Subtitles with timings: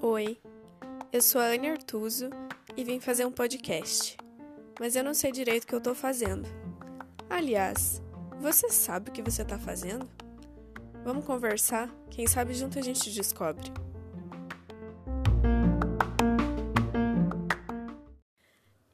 [0.00, 0.36] Oi,
[1.12, 2.28] eu sou a Anne Artuso
[2.76, 4.16] e vim fazer um podcast,
[4.80, 6.48] mas eu não sei direito o que eu tô fazendo.
[7.30, 8.02] Aliás,
[8.40, 10.10] você sabe o que você tá fazendo?
[11.04, 11.88] Vamos conversar?
[12.10, 13.70] Quem sabe junto a gente descobre.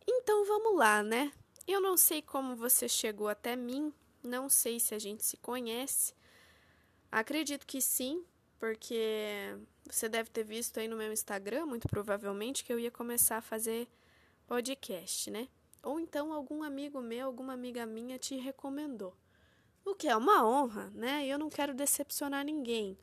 [0.06, 1.32] Então vamos lá, né?
[1.66, 3.94] Eu não sei como você chegou até mim,
[4.29, 6.14] não sei se a gente se conhece.
[7.10, 8.23] Acredito que sim,
[8.59, 9.56] porque
[9.91, 13.42] você deve ter visto aí no meu Instagram, muito provavelmente, que eu ia começar a
[13.42, 13.88] fazer
[14.46, 15.48] podcast, né?
[15.82, 19.16] Ou então algum amigo meu, alguma amiga minha te recomendou.
[19.84, 21.26] O que é uma honra, né?
[21.26, 22.98] Eu não quero decepcionar ninguém.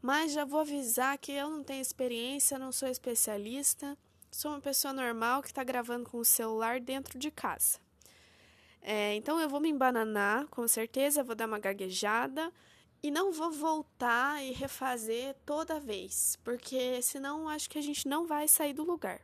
[0.00, 3.98] Mas já vou avisar que eu não tenho experiência, não sou especialista,
[4.30, 7.78] sou uma pessoa normal que está gravando com o celular dentro de casa.
[8.82, 12.52] É, então eu vou me embananar, com certeza, vou dar uma gaguejada
[13.02, 18.26] e não vou voltar e refazer toda vez, porque senão acho que a gente não
[18.26, 19.20] vai sair do lugar.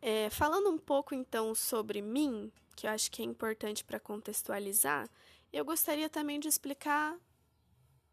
[0.00, 5.08] É, falando um pouco então sobre mim, que eu acho que é importante para contextualizar,
[5.52, 7.16] eu gostaria também de explicar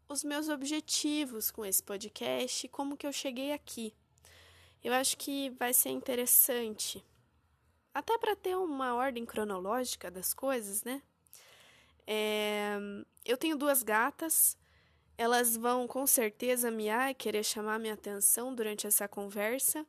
[0.08, 3.94] os meus objetivos com esse podcast e como que eu cheguei aqui.
[4.82, 7.04] Eu acho que vai ser interessante,
[7.94, 11.02] até para ter uma ordem cronológica das coisas, né?
[12.06, 12.76] É,
[13.24, 14.56] eu tenho duas gatas,
[15.16, 19.86] elas vão com certeza miar e querer chamar minha atenção durante essa conversa.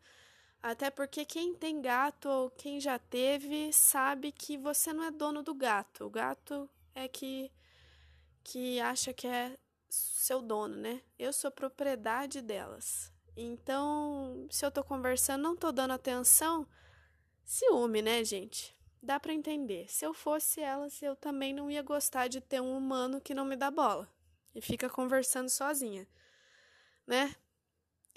[0.61, 5.41] Até porque quem tem gato ou quem já teve sabe que você não é dono
[5.44, 6.05] do gato.
[6.05, 7.52] O gato é que
[8.44, 9.58] que acha que é
[9.89, 11.02] seu dono, né?
[11.17, 13.11] Eu sou propriedade delas.
[13.36, 16.67] Então, se eu tô conversando, não tô dando atenção,
[17.45, 18.76] ciúme, né, gente?
[19.02, 19.89] Dá para entender.
[19.89, 23.45] Se eu fosse elas, eu também não ia gostar de ter um humano que não
[23.45, 24.09] me dá bola
[24.56, 26.08] e fica conversando sozinha,
[27.08, 27.36] né?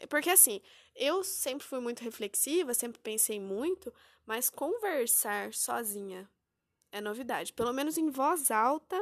[0.08, 0.60] Porque assim,
[0.94, 3.92] eu sempre fui muito reflexiva, sempre pensei muito,
[4.26, 6.28] mas conversar sozinha
[6.92, 7.52] é novidade.
[7.52, 8.98] Pelo menos em voz alta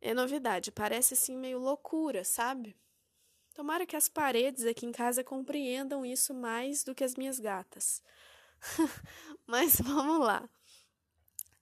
[0.00, 0.72] é novidade.
[0.72, 2.76] Parece assim meio loucura, sabe?
[3.54, 8.02] Tomara que as paredes aqui em casa compreendam isso mais do que as minhas gatas.
[9.46, 10.48] mas vamos lá.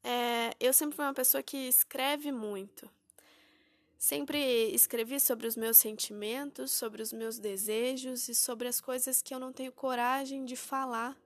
[0.02, 2.88] É, eu sempre fui uma pessoa que escreve muito.
[3.98, 4.38] Sempre
[4.72, 9.38] escrevi sobre os meus sentimentos, sobre os meus desejos e sobre as coisas que eu
[9.38, 11.18] não tenho coragem de falar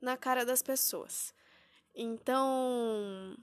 [0.00, 1.32] na cara das pessoas.
[1.94, 3.34] Então,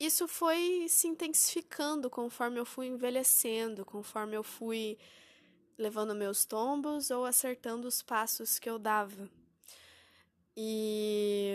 [0.00, 4.96] isso foi se intensificando conforme eu fui envelhecendo, conforme eu fui
[5.78, 9.30] levando meus tombos ou acertando os passos que eu dava.
[10.56, 11.54] E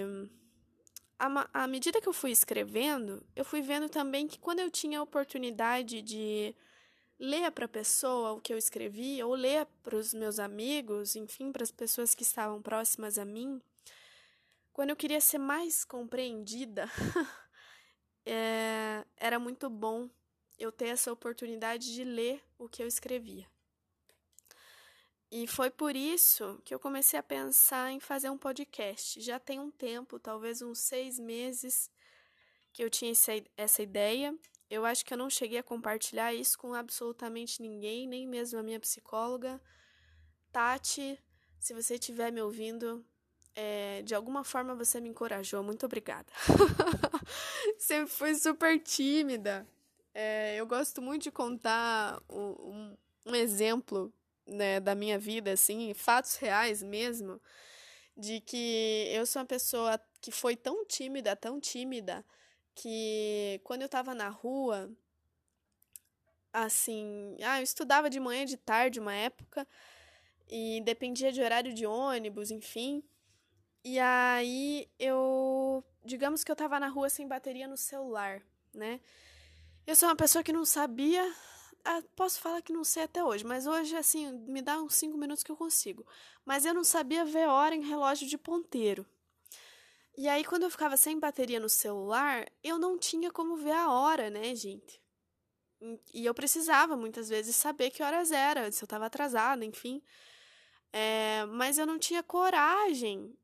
[1.53, 5.03] à medida que eu fui escrevendo, eu fui vendo também que quando eu tinha a
[5.03, 6.55] oportunidade de
[7.19, 11.51] ler para a pessoa o que eu escrevi, ou ler para os meus amigos, enfim,
[11.51, 13.61] para as pessoas que estavam próximas a mim,
[14.73, 16.89] quando eu queria ser mais compreendida,
[18.25, 20.09] é, era muito bom
[20.57, 23.52] eu ter essa oportunidade de ler o que eu escrevia.
[25.35, 29.19] E foi por isso que eu comecei a pensar em fazer um podcast.
[29.19, 31.89] Já tem um tempo, talvez uns seis meses,
[32.71, 33.11] que eu tinha
[33.57, 34.37] essa ideia.
[34.69, 38.63] Eu acho que eu não cheguei a compartilhar isso com absolutamente ninguém, nem mesmo a
[38.63, 39.59] minha psicóloga.
[40.51, 41.19] Tati,
[41.59, 43.03] se você estiver me ouvindo,
[43.55, 45.63] é, de alguma forma você me encorajou.
[45.63, 46.31] Muito obrigada.
[47.79, 49.67] Sempre fui super tímida.
[50.13, 52.95] É, eu gosto muito de contar um,
[53.25, 54.13] um exemplo
[54.45, 57.41] né, da minha vida, assim, fatos reais mesmo,
[58.15, 62.25] de que eu sou uma pessoa que foi tão tímida, tão tímida,
[62.75, 64.91] que quando eu tava na rua,
[66.51, 69.67] assim, ah, eu estudava de manhã e de tarde uma época,
[70.49, 73.03] e dependia de horário de ônibus, enfim.
[73.83, 78.41] E aí eu, digamos que eu tava na rua sem bateria no celular,
[78.73, 78.99] né?
[79.85, 81.23] Eu sou uma pessoa que não sabia
[82.15, 85.43] posso falar que não sei até hoje, mas hoje, assim, me dá uns 5 minutos
[85.43, 86.05] que eu consigo.
[86.45, 89.05] Mas eu não sabia ver hora em relógio de ponteiro.
[90.15, 93.91] E aí, quando eu ficava sem bateria no celular, eu não tinha como ver a
[93.91, 95.01] hora, né, gente?
[96.13, 100.01] E eu precisava, muitas vezes, saber que horas era, se eu estava atrasada, enfim.
[100.91, 103.35] É, mas eu não tinha coragem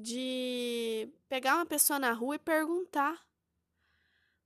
[0.00, 3.26] de pegar uma pessoa na rua e perguntar.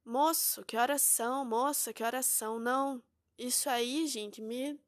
[0.05, 1.45] Moço, que horas são?
[1.45, 2.59] Moça, que horas são?
[2.59, 3.03] Não.
[3.39, 4.79] Isso aí, gente, me,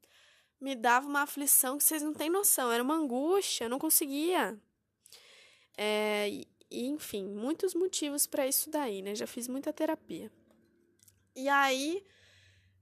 [0.59, 2.71] me dava uma aflição que vocês não têm noção.
[2.71, 4.59] Era uma angústia, eu não conseguia.
[5.77, 9.15] É, e, enfim, muitos motivos para isso daí, né?
[9.15, 10.31] Já fiz muita terapia.
[11.35, 12.03] E aí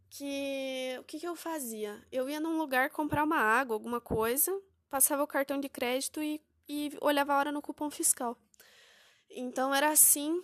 [0.10, 2.00] que o que, que eu fazia?
[2.12, 4.52] Eu ia num lugar comprar uma água, alguma coisa,
[4.90, 6.40] passava o cartão de crédito e,
[6.70, 8.38] e olhava a hora no cupom fiscal.
[9.28, 10.44] Então era assim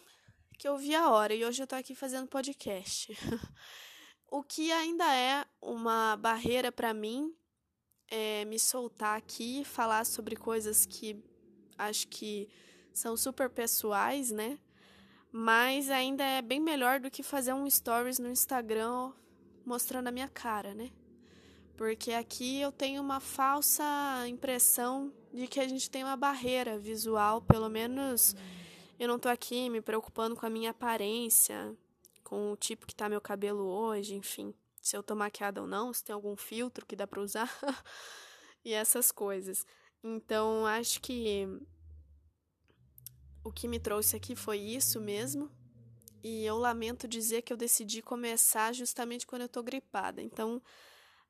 [0.57, 1.35] que eu via a hora.
[1.35, 3.15] E hoje eu tô aqui fazendo podcast.
[4.31, 7.33] o que ainda é uma barreira para mim
[8.09, 11.23] é me soltar aqui, falar sobre coisas que
[11.77, 12.49] acho que
[12.93, 14.57] são super pessoais, né?
[15.31, 19.11] Mas ainda é bem melhor do que fazer um stories no Instagram
[19.65, 20.91] mostrando a minha cara, né?
[21.77, 23.83] Porque aqui eu tenho uma falsa
[24.27, 28.35] impressão de que a gente tem uma barreira visual, pelo menos
[28.99, 31.73] eu não tô aqui me preocupando com a minha aparência,
[32.29, 35.91] com o tipo que tá meu cabelo hoje, enfim, se eu tô maquiada ou não,
[35.91, 37.49] se tem algum filtro que dá para usar
[38.63, 39.65] e essas coisas.
[40.03, 41.47] Então, acho que
[43.43, 45.49] o que me trouxe aqui foi isso mesmo.
[46.23, 50.21] E eu lamento dizer que eu decidi começar justamente quando eu tô gripada.
[50.21, 50.61] Então,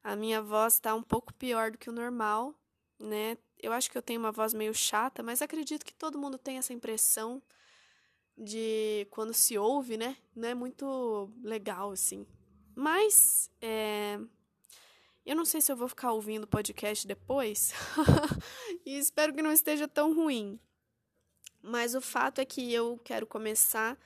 [0.03, 2.53] a minha voz está um pouco pior do que o normal,
[2.99, 3.37] né?
[3.57, 6.57] Eu acho que eu tenho uma voz meio chata, mas acredito que todo mundo tem
[6.57, 7.41] essa impressão
[8.39, 10.15] de quando se ouve, né?
[10.35, 12.25] Não é muito legal, assim.
[12.73, 14.17] Mas, é...
[15.25, 17.73] eu não sei se eu vou ficar ouvindo o podcast depois,
[18.85, 20.57] e espero que não esteja tão ruim.
[21.61, 23.99] Mas o fato é que eu quero começar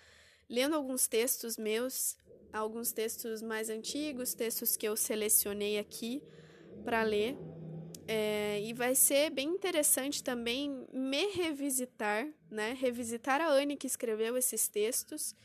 [0.49, 2.17] lendo alguns textos meus,
[2.51, 6.23] alguns textos mais antigos, textos que eu selecionei aqui
[6.83, 7.37] para ler.
[8.07, 12.73] É, e vai ser bem interessante também me revisitar, né?
[12.73, 15.35] Revisitar a Anne que escreveu esses textos.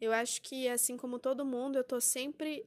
[0.00, 2.66] Eu acho que, assim como todo mundo, eu estou sempre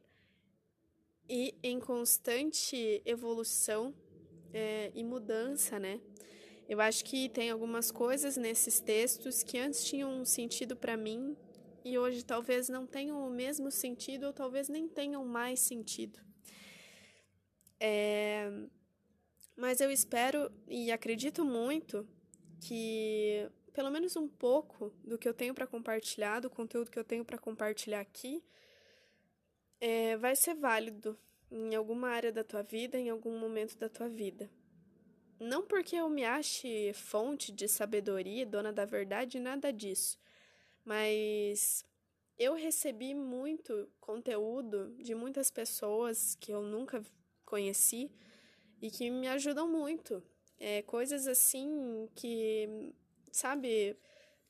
[1.30, 3.94] e em constante evolução
[4.52, 6.00] é, e mudança, né?
[6.68, 11.36] Eu acho que tem algumas coisas nesses textos que antes tinham um sentido para mim
[11.84, 16.20] e hoje talvez não tenham o mesmo sentido ou talvez nem tenham mais sentido.
[17.80, 18.52] É,
[19.56, 22.08] mas eu espero e acredito muito
[22.62, 27.04] que pelo menos um pouco do que eu tenho para compartilhar, do conteúdo que eu
[27.04, 28.44] tenho para compartilhar aqui,
[29.80, 31.18] é, vai ser válido
[31.52, 34.50] em alguma área da tua vida, em algum momento da tua vida.
[35.40, 40.20] Não porque eu me ache fonte de sabedoria, dona da verdade, nada disso.
[40.84, 41.86] Mas
[42.38, 47.02] eu recebi muito conteúdo de muitas pessoas que eu nunca
[47.46, 48.12] conheci
[48.82, 50.22] e que me ajudam muito.
[50.60, 52.94] É, coisas assim que,
[53.32, 53.98] sabe,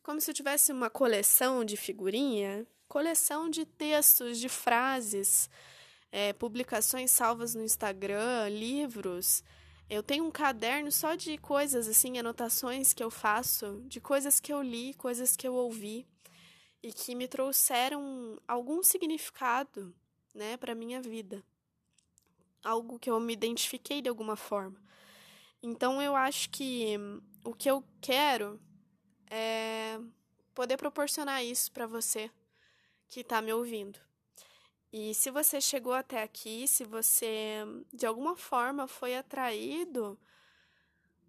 [0.02, 5.50] como se eu tivesse uma coleção de figurinha, coleção de textos, de frases,
[6.12, 9.44] é, publicações salvas no Instagram, livros.
[9.90, 14.52] Eu tenho um caderno só de coisas, assim, anotações que eu faço, de coisas que
[14.52, 16.08] eu li, coisas que eu ouvi
[16.82, 19.94] e que me trouxeram algum significado,
[20.34, 21.44] né, para minha vida.
[22.64, 24.80] Algo que eu me identifiquei de alguma forma.
[25.62, 26.96] Então eu acho que
[27.44, 28.60] o que eu quero
[29.30, 30.00] é
[30.54, 32.32] poder proporcionar isso para você
[33.08, 34.00] que está me ouvindo.
[34.92, 40.20] E se você chegou até aqui, se você de alguma forma foi atraído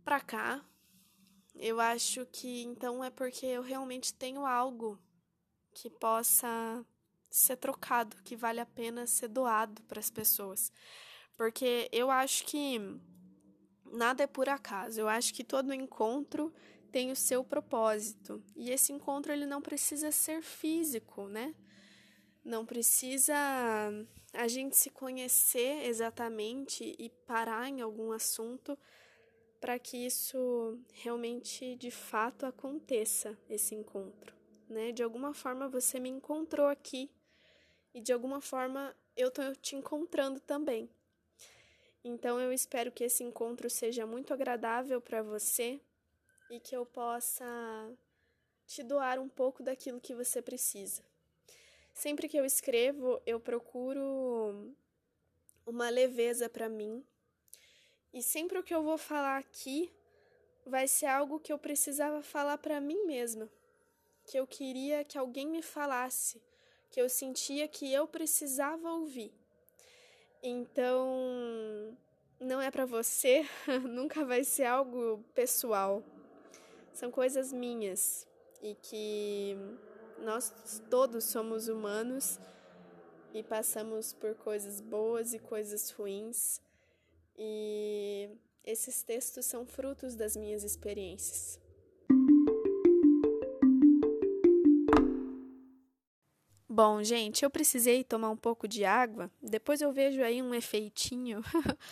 [0.03, 0.65] para cá,
[1.55, 4.99] eu acho que então é porque eu realmente tenho algo
[5.75, 6.85] que possa
[7.31, 10.73] ser trocado, que vale a pena ser doado para as pessoas.
[11.37, 12.79] Porque eu acho que
[13.85, 15.01] nada é por acaso.
[15.01, 16.53] Eu acho que todo encontro
[16.91, 18.43] tem o seu propósito.
[18.57, 21.55] E esse encontro ele não precisa ser físico, né?
[22.45, 23.35] Não precisa
[24.33, 28.79] a gente se conhecer exatamente e parar em algum assunto
[29.61, 34.35] para que isso realmente de fato aconteça esse encontro,
[34.69, 34.93] né?
[34.93, 37.11] De alguma forma você me encontrou aqui
[37.93, 40.89] e de alguma forma eu estou te encontrando também.
[42.03, 45.81] Então eu espero que esse encontro seja muito agradável para você
[46.51, 47.47] e que eu possa
[48.67, 51.03] te doar um pouco daquilo que você precisa.
[51.95, 54.75] Sempre que eu escrevo, eu procuro
[55.67, 57.05] uma leveza para mim.
[58.13, 59.93] E sempre o que eu vou falar aqui
[60.67, 63.49] vai ser algo que eu precisava falar para mim mesma,
[64.25, 66.43] que eu queria que alguém me falasse,
[66.91, 69.33] que eu sentia que eu precisava ouvir.
[70.43, 71.97] Então,
[72.41, 73.47] não é para você,
[73.89, 76.03] nunca vai ser algo pessoal
[77.01, 78.29] são coisas minhas
[78.63, 79.57] e que
[80.19, 80.53] nós
[80.91, 82.39] todos somos humanos
[83.33, 86.61] e passamos por coisas boas e coisas ruins,
[87.39, 88.29] e
[88.63, 91.59] esses textos são frutos das minhas experiências.
[96.69, 99.31] Bom, gente, eu precisei tomar um pouco de água.
[99.43, 101.41] Depois eu vejo aí um efeitinho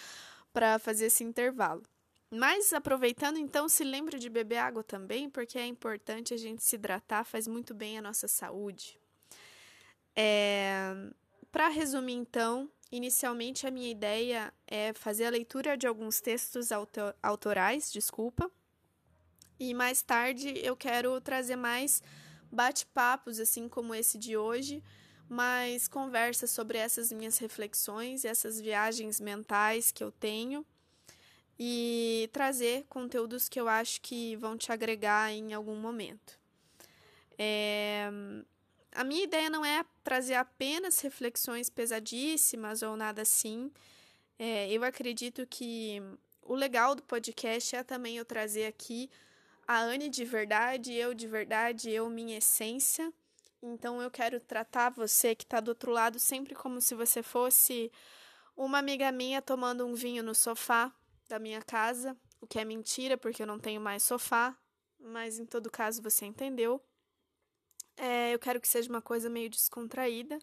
[0.52, 1.82] para fazer esse intervalo.
[2.30, 6.76] Mas aproveitando, então, se lembre de beber água também, porque é importante a gente se
[6.76, 9.00] hidratar, faz muito bem à nossa saúde.
[10.14, 10.92] É...
[11.50, 17.16] Para resumir, então, inicialmente a minha ideia é fazer a leitura de alguns textos autor
[17.22, 18.50] autorais, desculpa,
[19.58, 22.02] e mais tarde eu quero trazer mais
[22.52, 24.84] bate-papos, assim como esse de hoje,
[25.28, 30.64] mas conversas sobre essas minhas reflexões, essas viagens mentais que eu tenho
[31.58, 36.38] e trazer conteúdos que eu acho que vão te agregar em algum momento.
[37.38, 38.08] É...
[38.92, 43.70] A minha ideia não é trazer apenas reflexões pesadíssimas ou nada assim.
[44.38, 46.02] É, eu acredito que
[46.42, 49.10] o legal do podcast é também eu trazer aqui
[49.66, 53.12] a Anne de verdade, eu de verdade, eu minha essência.
[53.62, 57.92] Então eu quero tratar você que está do outro lado sempre como se você fosse
[58.56, 60.92] uma amiga minha tomando um vinho no sofá
[61.28, 64.56] da minha casa, o que é mentira porque eu não tenho mais sofá,
[64.98, 66.82] mas em todo caso você entendeu.
[67.96, 70.38] É, eu quero que seja uma coisa meio descontraída.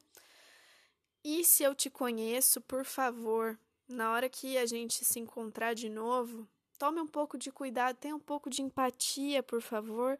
[1.23, 5.89] E se eu te conheço, por favor, na hora que a gente se encontrar de
[5.89, 10.19] novo, tome um pouco de cuidado, tenha um pouco de empatia, por favor,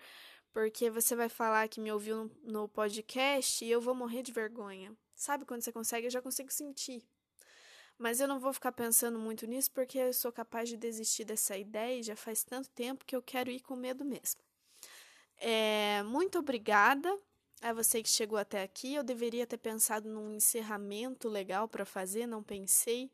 [0.51, 4.95] porque você vai falar que me ouviu no, podcast e eu vou morrer de vergonha.
[5.13, 6.07] Sabe quando você consegue?
[6.07, 7.05] Eu já consigo sentir.
[7.98, 11.58] Mas eu não vou ficar pensando muito nisso porque eu sou capaz de desistir dessa
[11.58, 14.42] ideia e já faz tanto tempo que eu quero ir com medo mesmo.
[15.38, 17.18] É, muito obrigada
[17.62, 18.96] a você que chegou até aqui.
[18.96, 23.10] Eu deveria ter pensado num encerramento legal para fazer, não pensei.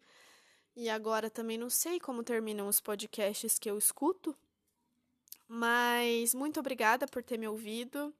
[0.75, 4.35] E agora também não sei como terminam os podcasts que eu escuto,
[5.47, 8.13] mas muito obrigada por ter me ouvido.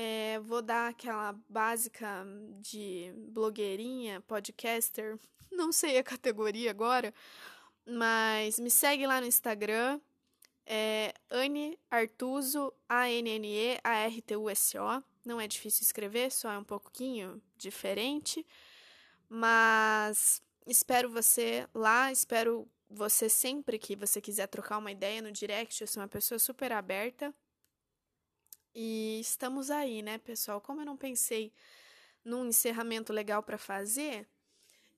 [0.00, 2.24] É, vou dar aquela básica
[2.60, 5.18] de blogueirinha, podcaster,
[5.50, 7.12] não sei a categoria agora,
[7.84, 10.00] mas me segue lá no Instagram,
[10.64, 13.42] é Anne Artuso, A-N-N-E-A-R-T-U-S-O.
[15.24, 18.46] Não é difícil escrever, só é um pouquinho diferente,
[19.28, 25.80] mas Espero você lá, espero você sempre que você quiser trocar uma ideia no direct.
[25.80, 27.34] Eu sou uma pessoa super aberta.
[28.80, 30.60] E estamos aí, né, pessoal?
[30.60, 31.52] Como eu não pensei
[32.24, 34.24] num encerramento legal para fazer,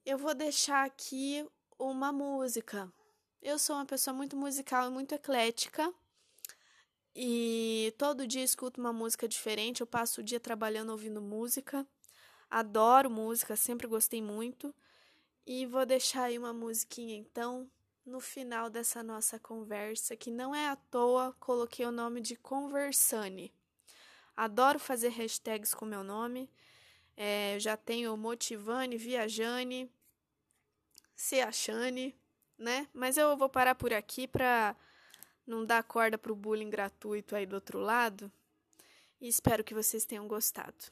[0.05, 1.43] eu vou deixar aqui
[1.79, 2.93] uma música.
[3.41, 5.91] Eu sou uma pessoa muito musical e muito eclética.
[7.15, 9.81] E todo dia escuto uma música diferente.
[9.81, 11.83] Eu passo o dia trabalhando ouvindo música.
[12.51, 14.75] Adoro música, sempre gostei muito.
[15.43, 17.67] E vou deixar aí uma musiquinha então
[18.05, 23.51] no final dessa nossa conversa, que não é à toa coloquei o nome de Conversane.
[24.41, 26.49] Adoro fazer hashtags com meu nome.
[27.15, 29.87] É, já tenho Motivane, Viajane,
[31.15, 32.15] Seachane,
[32.57, 32.87] né?
[32.91, 34.75] Mas eu vou parar por aqui para
[35.45, 38.31] não dar corda pro bullying gratuito aí do outro lado.
[39.19, 40.85] E espero que vocês tenham gostado.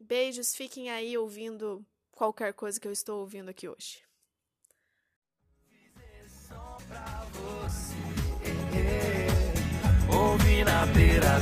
[0.00, 4.02] Beijos, fiquem aí ouvindo qualquer coisa que eu estou ouvindo aqui hoje.
[10.10, 11.38] Ouvi na beira